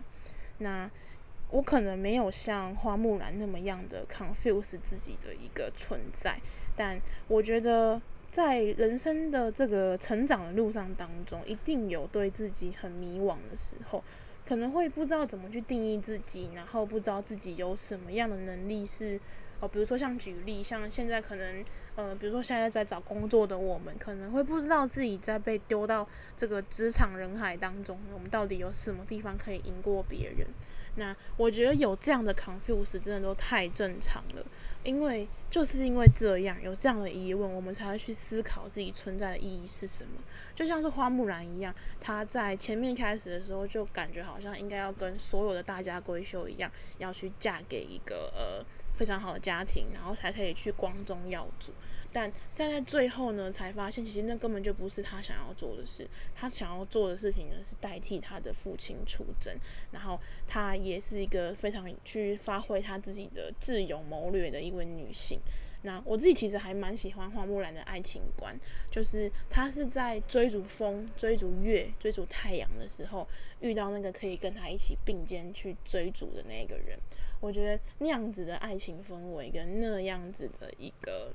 [0.58, 0.90] 那
[1.50, 6.40] 我可能没有像花木兰那么样的 confuse 自己的一个存在，
[6.74, 8.02] 但我觉得。
[8.30, 14.02] 在人生的这个成长的路上当中，一定有对自己很迷惘的时候，
[14.46, 19.18] 可能会不知道怎么去定义自己，然后不知道自己有什么样的能力是，
[19.58, 21.64] 哦，比如说像举例，像现在可能，
[21.96, 26.06] 呃，比如说现在在找工作的我们，可能会不知道自己在被丢到
[26.36, 30.46] 这个职场人海当中，我们到底有什么地方可以赢过别人？
[30.96, 34.44] 那我觉得有这样的 confuse 真的都太正常了。
[34.82, 40.12] 因为就是因为这样有这样的疑问，我们才会去思考自己存在的意义是什么。
[40.54, 48.64] 就像是花木兰一样，她在前面开始的时候就感觉好像应该要跟所有的大家闺秀一样，要去嫁给一个呃
[48.94, 51.72] 非常好的家庭，然后才可以去光宗耀祖。
[52.12, 56.06] 但站在最后呢，才发现其实那根本就不是他想要做的事。
[56.34, 59.54] 他想要做的事情呢，是代替他的父亲出征。
[59.92, 65.38] 然后她也是一个非常去发挥她自己的智勇谋略的一位女性。
[65.82, 68.54] 那我自己其实还蛮喜欢花木兰的爱情观，
[68.90, 73.26] 就是她是在追逐风、追逐月、追逐太阳的时候，
[73.60, 76.98] 遇到那个可以跟她一起并肩去追逐的那个人。
[77.40, 81.32] 我觉得那样子的爱情氛围跟那样子的一个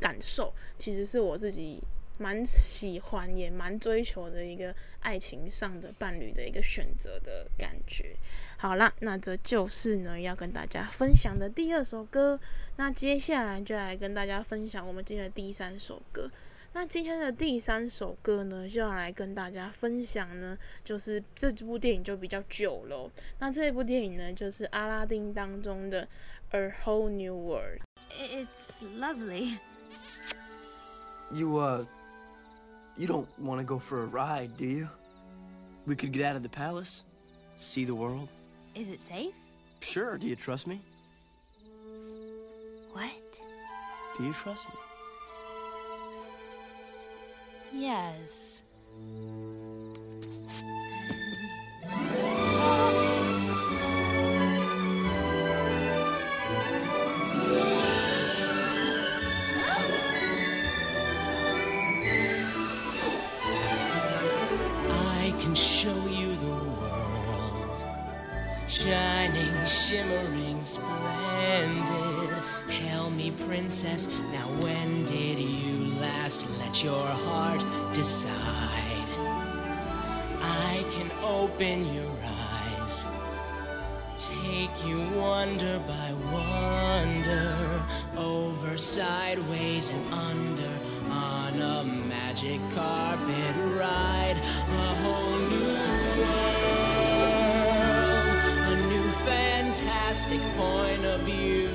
[0.00, 1.82] 感受，其实是我自己
[2.18, 8.16] 蛮喜欢也蛮追求的一个爱情上的伴侣的一个选择的感觉。
[8.56, 12.38] 好啦，那这就是呢要跟大家分享的第二首歌。
[12.76, 16.30] 那接下来就来跟大家分享我们今天的第三首歌。
[16.72, 23.08] 那今天的第三首歌呢，就要来跟大家分享呢，就是这部电影就比较久了。
[23.38, 26.04] 那这部电影呢，就是阿拉丁当中的
[26.50, 27.78] 《A Whole New World》。
[28.18, 29.58] It's lovely.
[31.32, 31.84] You, uh,
[32.96, 34.88] you don't want to go for a ride, do you?
[35.86, 37.04] We could get out of the palace,
[37.56, 38.28] see the world.
[38.74, 39.34] Is it safe?
[39.80, 40.80] Sure, do you trust me?
[42.92, 43.10] What?
[44.16, 44.74] Do you trust me?
[47.72, 48.62] Yes.
[69.74, 72.30] Shimmering, splendid.
[72.68, 77.62] Tell me, princess, now when did you last let your heart
[77.92, 79.08] decide?
[80.40, 83.06] I can open your eyes,
[84.16, 87.82] take you wonder by wonder,
[88.16, 90.74] over, sideways, and under,
[91.10, 94.36] on a magic carpet ride,
[94.68, 95.93] a whole new
[100.56, 101.68] point of view.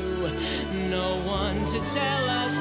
[0.90, 2.60] No one to tell us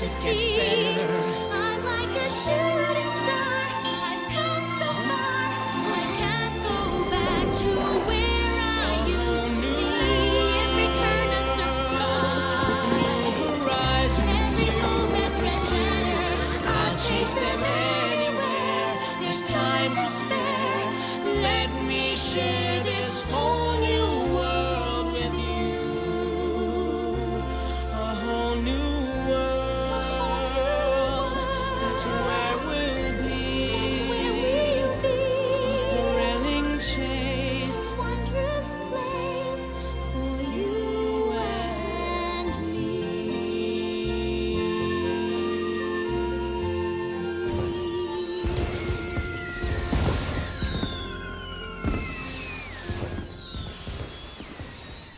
[0.00, 1.29] just gets better.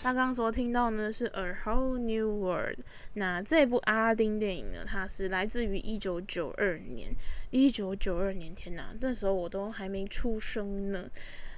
[0.03, 2.79] 他刚刚说听到呢是《A Whole New World》。
[3.15, 7.15] 那这部阿拉丁电影呢，它是来自于一九九二年。
[7.51, 11.09] 一九九二年，天哪，那时候我都还没出生呢。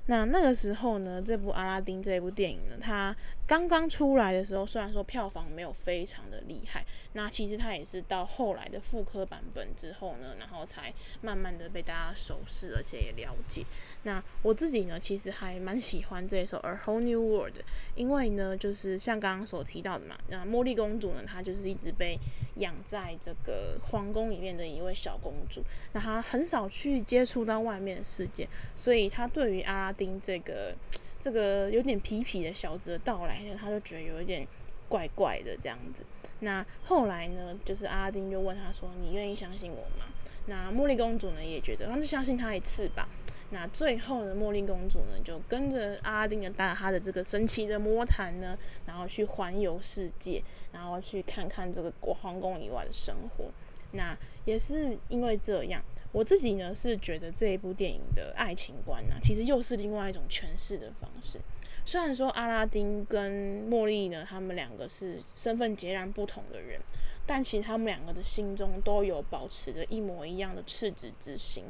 [0.06, 3.14] 那那个时候呢，这部阿拉丁这部电影呢，它
[3.46, 6.84] 刚刚出来的时候，虽然说票房没有非常的厉害，
[7.14, 10.92] 那其实它也是到后来的复刻版本之后呢，然后才
[11.22, 13.64] 慢慢的被大家熟识，而且也了解。
[14.02, 17.58] 那我自己呢，其实还蛮喜欢这首《A Whole New World》，
[17.94, 22.18] 因为呢，就是像刚刚所提到的嘛，那茉莉公主呢，她就是一直被
[22.56, 28.46] 养在这个皇宫里面的一位小公主，那她很少去接触到外面的世界，
[28.76, 30.74] 所以她对于阿拉丁这个
[31.18, 34.46] 这个有点痞痞的小子的到来呢，她就觉得有一点
[34.88, 36.04] 怪怪的这样子。
[36.40, 40.04] 那后来呢，就是阿丁就问他说：“你愿意相信我吗？”
[40.46, 43.08] 那茉莉公主呢也觉得，那就相信他一次吧。
[43.50, 50.42] 那最后呢，茉莉公主呢就跟着阿拉丁的搭他的这个神奇的魔毯呢，然后去环游世界，
[50.72, 53.46] 然后去看看这个国皇宫以外的生活。
[53.92, 54.14] 那
[54.44, 55.82] 也是因为这样，
[56.14, 61.40] 我自己呢是觉得这一部电影的爱情观呢，其实又是另外一种诠释的方式。
[61.84, 66.80] 虽然说阿拉丁跟茉莉呢，他们两个是身份截然不同的人，
[67.26, 71.64] 但其实他们两个的心中都有保持着一模一样的赤子之心。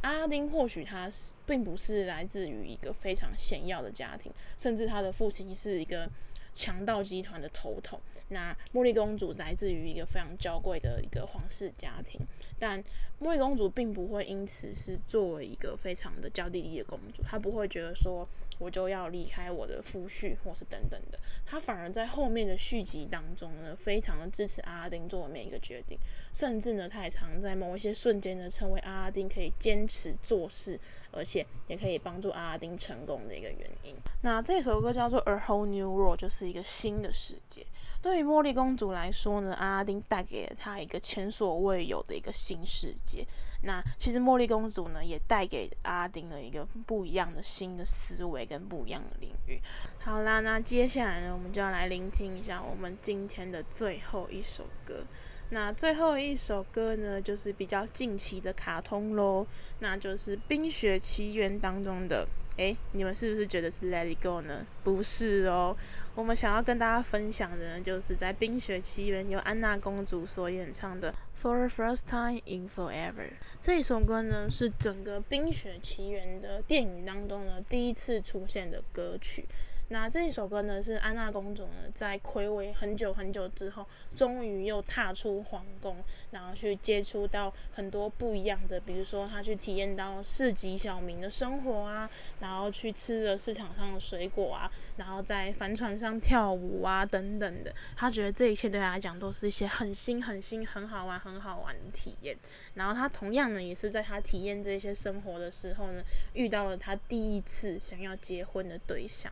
[0.00, 6.08] 阿拉丁或许他是并不是来自于一个非常显要的家庭，甚至他的父亲是一个。
[6.52, 7.98] 强盗集团的头头，
[8.28, 12.20] 那茉莉公主来自于一个非常娇贵的一个皇室家庭，
[12.58, 12.82] 但
[13.20, 18.28] 茉莉公主并不会因此是作为一个非常的娇滴滴的公主，她不会觉得说
[18.62, 25.98] 我就要离开我的夫婿或是等等的，他反而在后面的续集当中呢，非常的支持阿拉丁做的每一个决定，
[26.32, 30.78] 甚至呢，他也常在某一些瞬间呢，成为阿拉丁可以坚持做事，
[31.10, 33.96] 而且也可以帮助阿拉丁成功的一个原因。
[34.22, 37.66] 那这首歌叫做《A Whole New World》，就是一个新的世界。
[38.00, 43.26] 对于茉莉公主来说呢，阿拉丁带给了她一个前所未有的一个新世界。
[43.62, 49.60] 那其实茉莉公主呢，也带给阿丁了一个不一样的新的思维跟不一样的领域。
[50.00, 55.04] 好啦，那接下来呢，我们就要来聆听一下我们今天的最后一首歌。
[55.52, 59.46] 那最后一首歌呢，就是比较近期的卡通喽，
[59.80, 62.26] 那就是《冰雪奇缘》当中的。
[62.56, 64.66] 诶，你们是不是觉得是 Let It Go 呢？
[64.82, 65.76] 不是哦，
[66.14, 73.12] 我们想要跟大家分享的呢，就是在《冰雪奇缘》由安娜公主所演唱的《For the First Time in Forever》
[73.60, 79.46] 这一首歌呢，是整个《冰雪奇缘》的电影当中呢第一次出现的歌曲。
[79.92, 83.86] 那这一首歌呢，是安娜公主呢在睽违很久很久之后，
[84.16, 92.08] 终于又踏出皇宫，然后去接触到很多不一样的，比如说她去体验到市井小民的生活啊，
[92.40, 97.70] 然后去吃了市场上的水果啊，然后在帆船上跳舞啊等等的。
[97.94, 102.34] 她觉得这一切对她来讲都是一些很新、很新、很好玩、很好玩的体验。
[102.72, 109.30] 然后她同样呢，也是在她体验这些生活的时候呢，遇到了她第一次想要结婚的对象。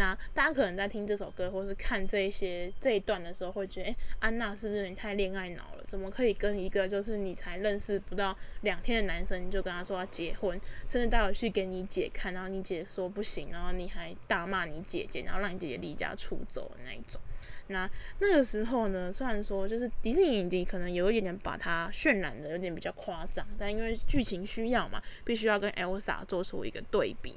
[0.00, 5.84] 那大家可能在听这首歌或是看这些这一段的时候，会觉得，诶，安娜是不是有点太恋爱脑了？
[5.86, 17.20] 怎么可以跟一个就是你才认识不到两天的男生，你就跟他说要结婚，甚至带回去给你姐看，然后你姐说不行，然后你还大骂你姐姐，然后让你姐姐离家出走那一种。
[17.66, 17.88] 那
[18.20, 27.34] 那个时候呢，虽然说就是迪士尼已经可能有一点点把它渲染的有点比较夸张，但因为剧情需要嘛，必须要跟 Elsa 做出一个对比。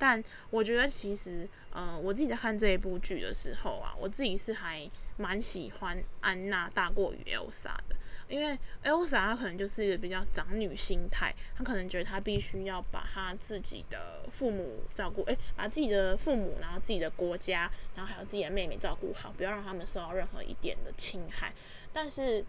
[0.00, 7.94] 但我觉得其实，呃，我自己在看这一部剧的时候啊，我自己是还蛮喜欢安娜大过于 Elsa 的，
[8.26, 21.52] 因为 Elsa 她可能就是比较长女心态，她可能觉得她必须要把她自己的父母照顾，诶，把自己的父母，然后自己的国家，然后还有自己的妹妹照顾好，不要让他们受到任何一点的侵害，
[21.92, 22.42] 但是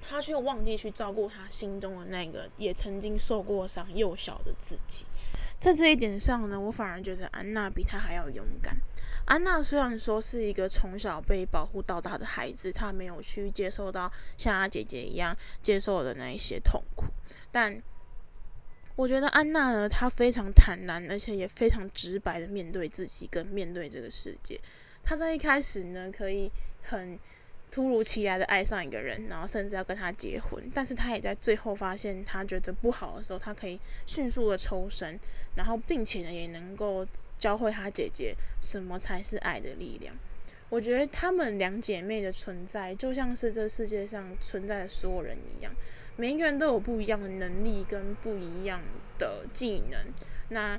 [0.00, 5.04] 她却忘记去照顾她心中的那个也曾经受过伤幼小的自己。
[5.62, 8.76] 在这一点上呢，我反而觉得安娜比她还要勇敢。
[9.26, 17.04] 安娜虽然说是一个从小被保护到大的孩子，她没有去接受到像她姐姐一样接受的那一些痛苦，
[17.52, 17.80] 但
[18.96, 24.60] 我觉得安娜呢，她非常坦然，而且也非常直白的面对自己跟面对这个世界。
[25.04, 26.50] 她在一开始呢，可以
[26.82, 27.16] 很。
[27.72, 35.18] 突如其来的爱上一个人，然后甚至要跟他结婚，但是他也在最后发现他觉得不好的时候，他可以迅速的抽身，
[35.56, 37.06] 然后并且呢也能够
[37.38, 40.14] 教会他姐姐什么才是爱的力量。
[40.68, 45.74] 我觉得她们两姐妹的存在，就像是这世界上存在的所有人一样，
[46.16, 48.82] 每一个人都有不一样的能力跟不一样
[49.18, 49.98] 的技能。
[50.48, 50.78] 那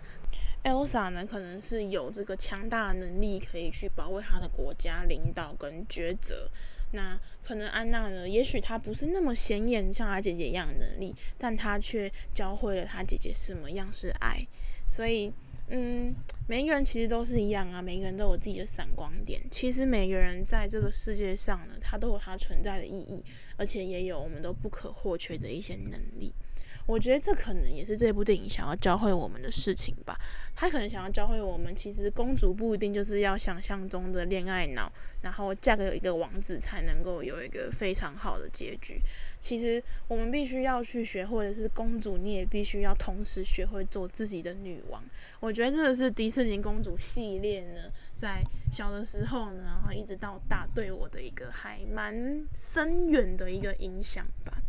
[0.63, 6.49] Elsa 呢，可能是有这个强大的能力，可以去保卫她的国家、领导跟抉择。
[6.93, 14.47] 那可能安娜呢，也许她不是那么显眼，像她姐姐一样的能力，但她却教会了她姐姐什么样是爱。
[14.87, 15.33] 所以，
[15.69, 16.13] 嗯，
[16.47, 19.41] 每一个人其实都是一样啊，每个人都有自己的闪光点。
[19.49, 23.23] 其实每个人在这个世界上呢，他都有他存在的意义，
[23.57, 26.33] 而且也有我们都不可或缺的一些能力。
[26.85, 30.17] 我觉得这可能也是这部电影想要教会我们的事情吧。
[30.55, 39.01] 他可能想要教会我们，其实公主不一定就是要想象中的恋爱脑，然后嫁给一个王子才能够有一个非常好的结局。
[39.39, 45.03] 其实我们必须要去学，或者是公主，你也必须要同时学会做自己的女王。
[45.39, 54.61] 我觉得这个是迪士尼公主系列呢，在小的时候呢，然后一直到大，对我的一个还蛮深远的一个影响吧。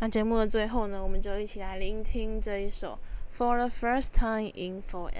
[0.00, 2.96] 那节目的最后呢，我们就一起来聆听这一首
[3.36, 5.10] 《For the First Time in Forever》。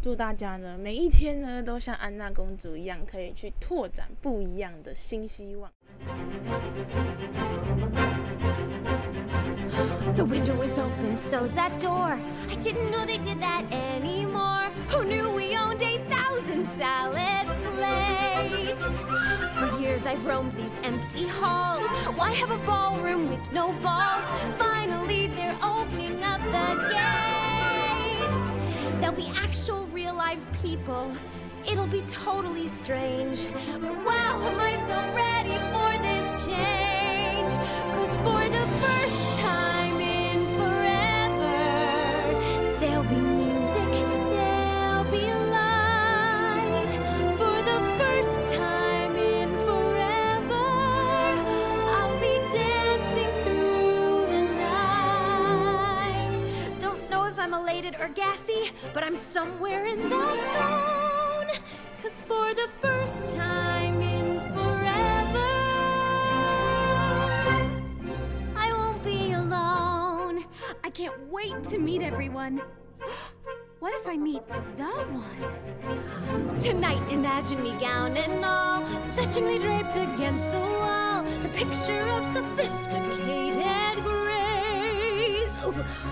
[0.00, 5.68] 祝大家呢，每一天呢，都像安娜公主一样，可以去拓展不一样的新希望。
[10.14, 12.16] The window is open, so's that door.
[12.48, 14.70] I didn't know they did that anymore.
[14.90, 17.48] Who knew we owned 8,000 salad
[18.34, 19.02] plates?
[19.58, 21.88] For years I've roamed these empty halls.
[22.16, 24.24] Why have a ballroom with no balls?
[24.56, 28.58] Finally, they're opening up the gates.
[29.00, 31.12] There'll be actual real live people.
[31.70, 33.48] It'll be totally strange.
[33.80, 37.52] But wow, am I so ready for this change?
[37.94, 38.63] Cause for the
[57.84, 61.60] if or gassy, but I'm somewhere in that zone.
[62.02, 65.50] Cause for the first time in forever,
[68.56, 70.44] I won't be alone.
[70.82, 72.62] I can't wait to meet everyone.
[73.80, 74.40] What if I meet
[74.78, 76.56] the one?
[76.58, 78.82] Tonight, imagine me gown and all,
[79.14, 81.22] fetchingly draped against the wall.
[81.42, 82.24] The picture of.
[82.34, 83.03] Ooh,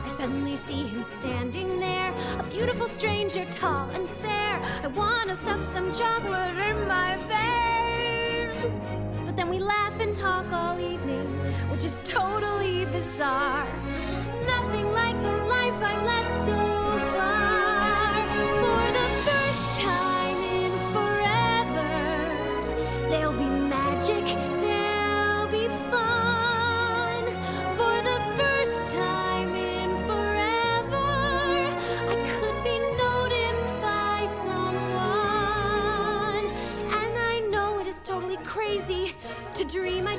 [0.05, 4.61] I suddenly see him standing there, a beautiful stranger, tall and fair.
[4.83, 8.65] I wanna stuff some chocolate in my face.
[9.25, 11.27] But then we laugh and talk all evening,
[11.71, 13.69] which is totally bizarre.
[14.47, 16.72] Nothing like the life I've led so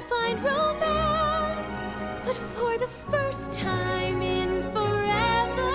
[0.09, 2.03] find romance.
[2.25, 5.71] But for the first time in forever,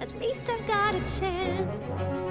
[0.00, 2.25] at least I've got a chance.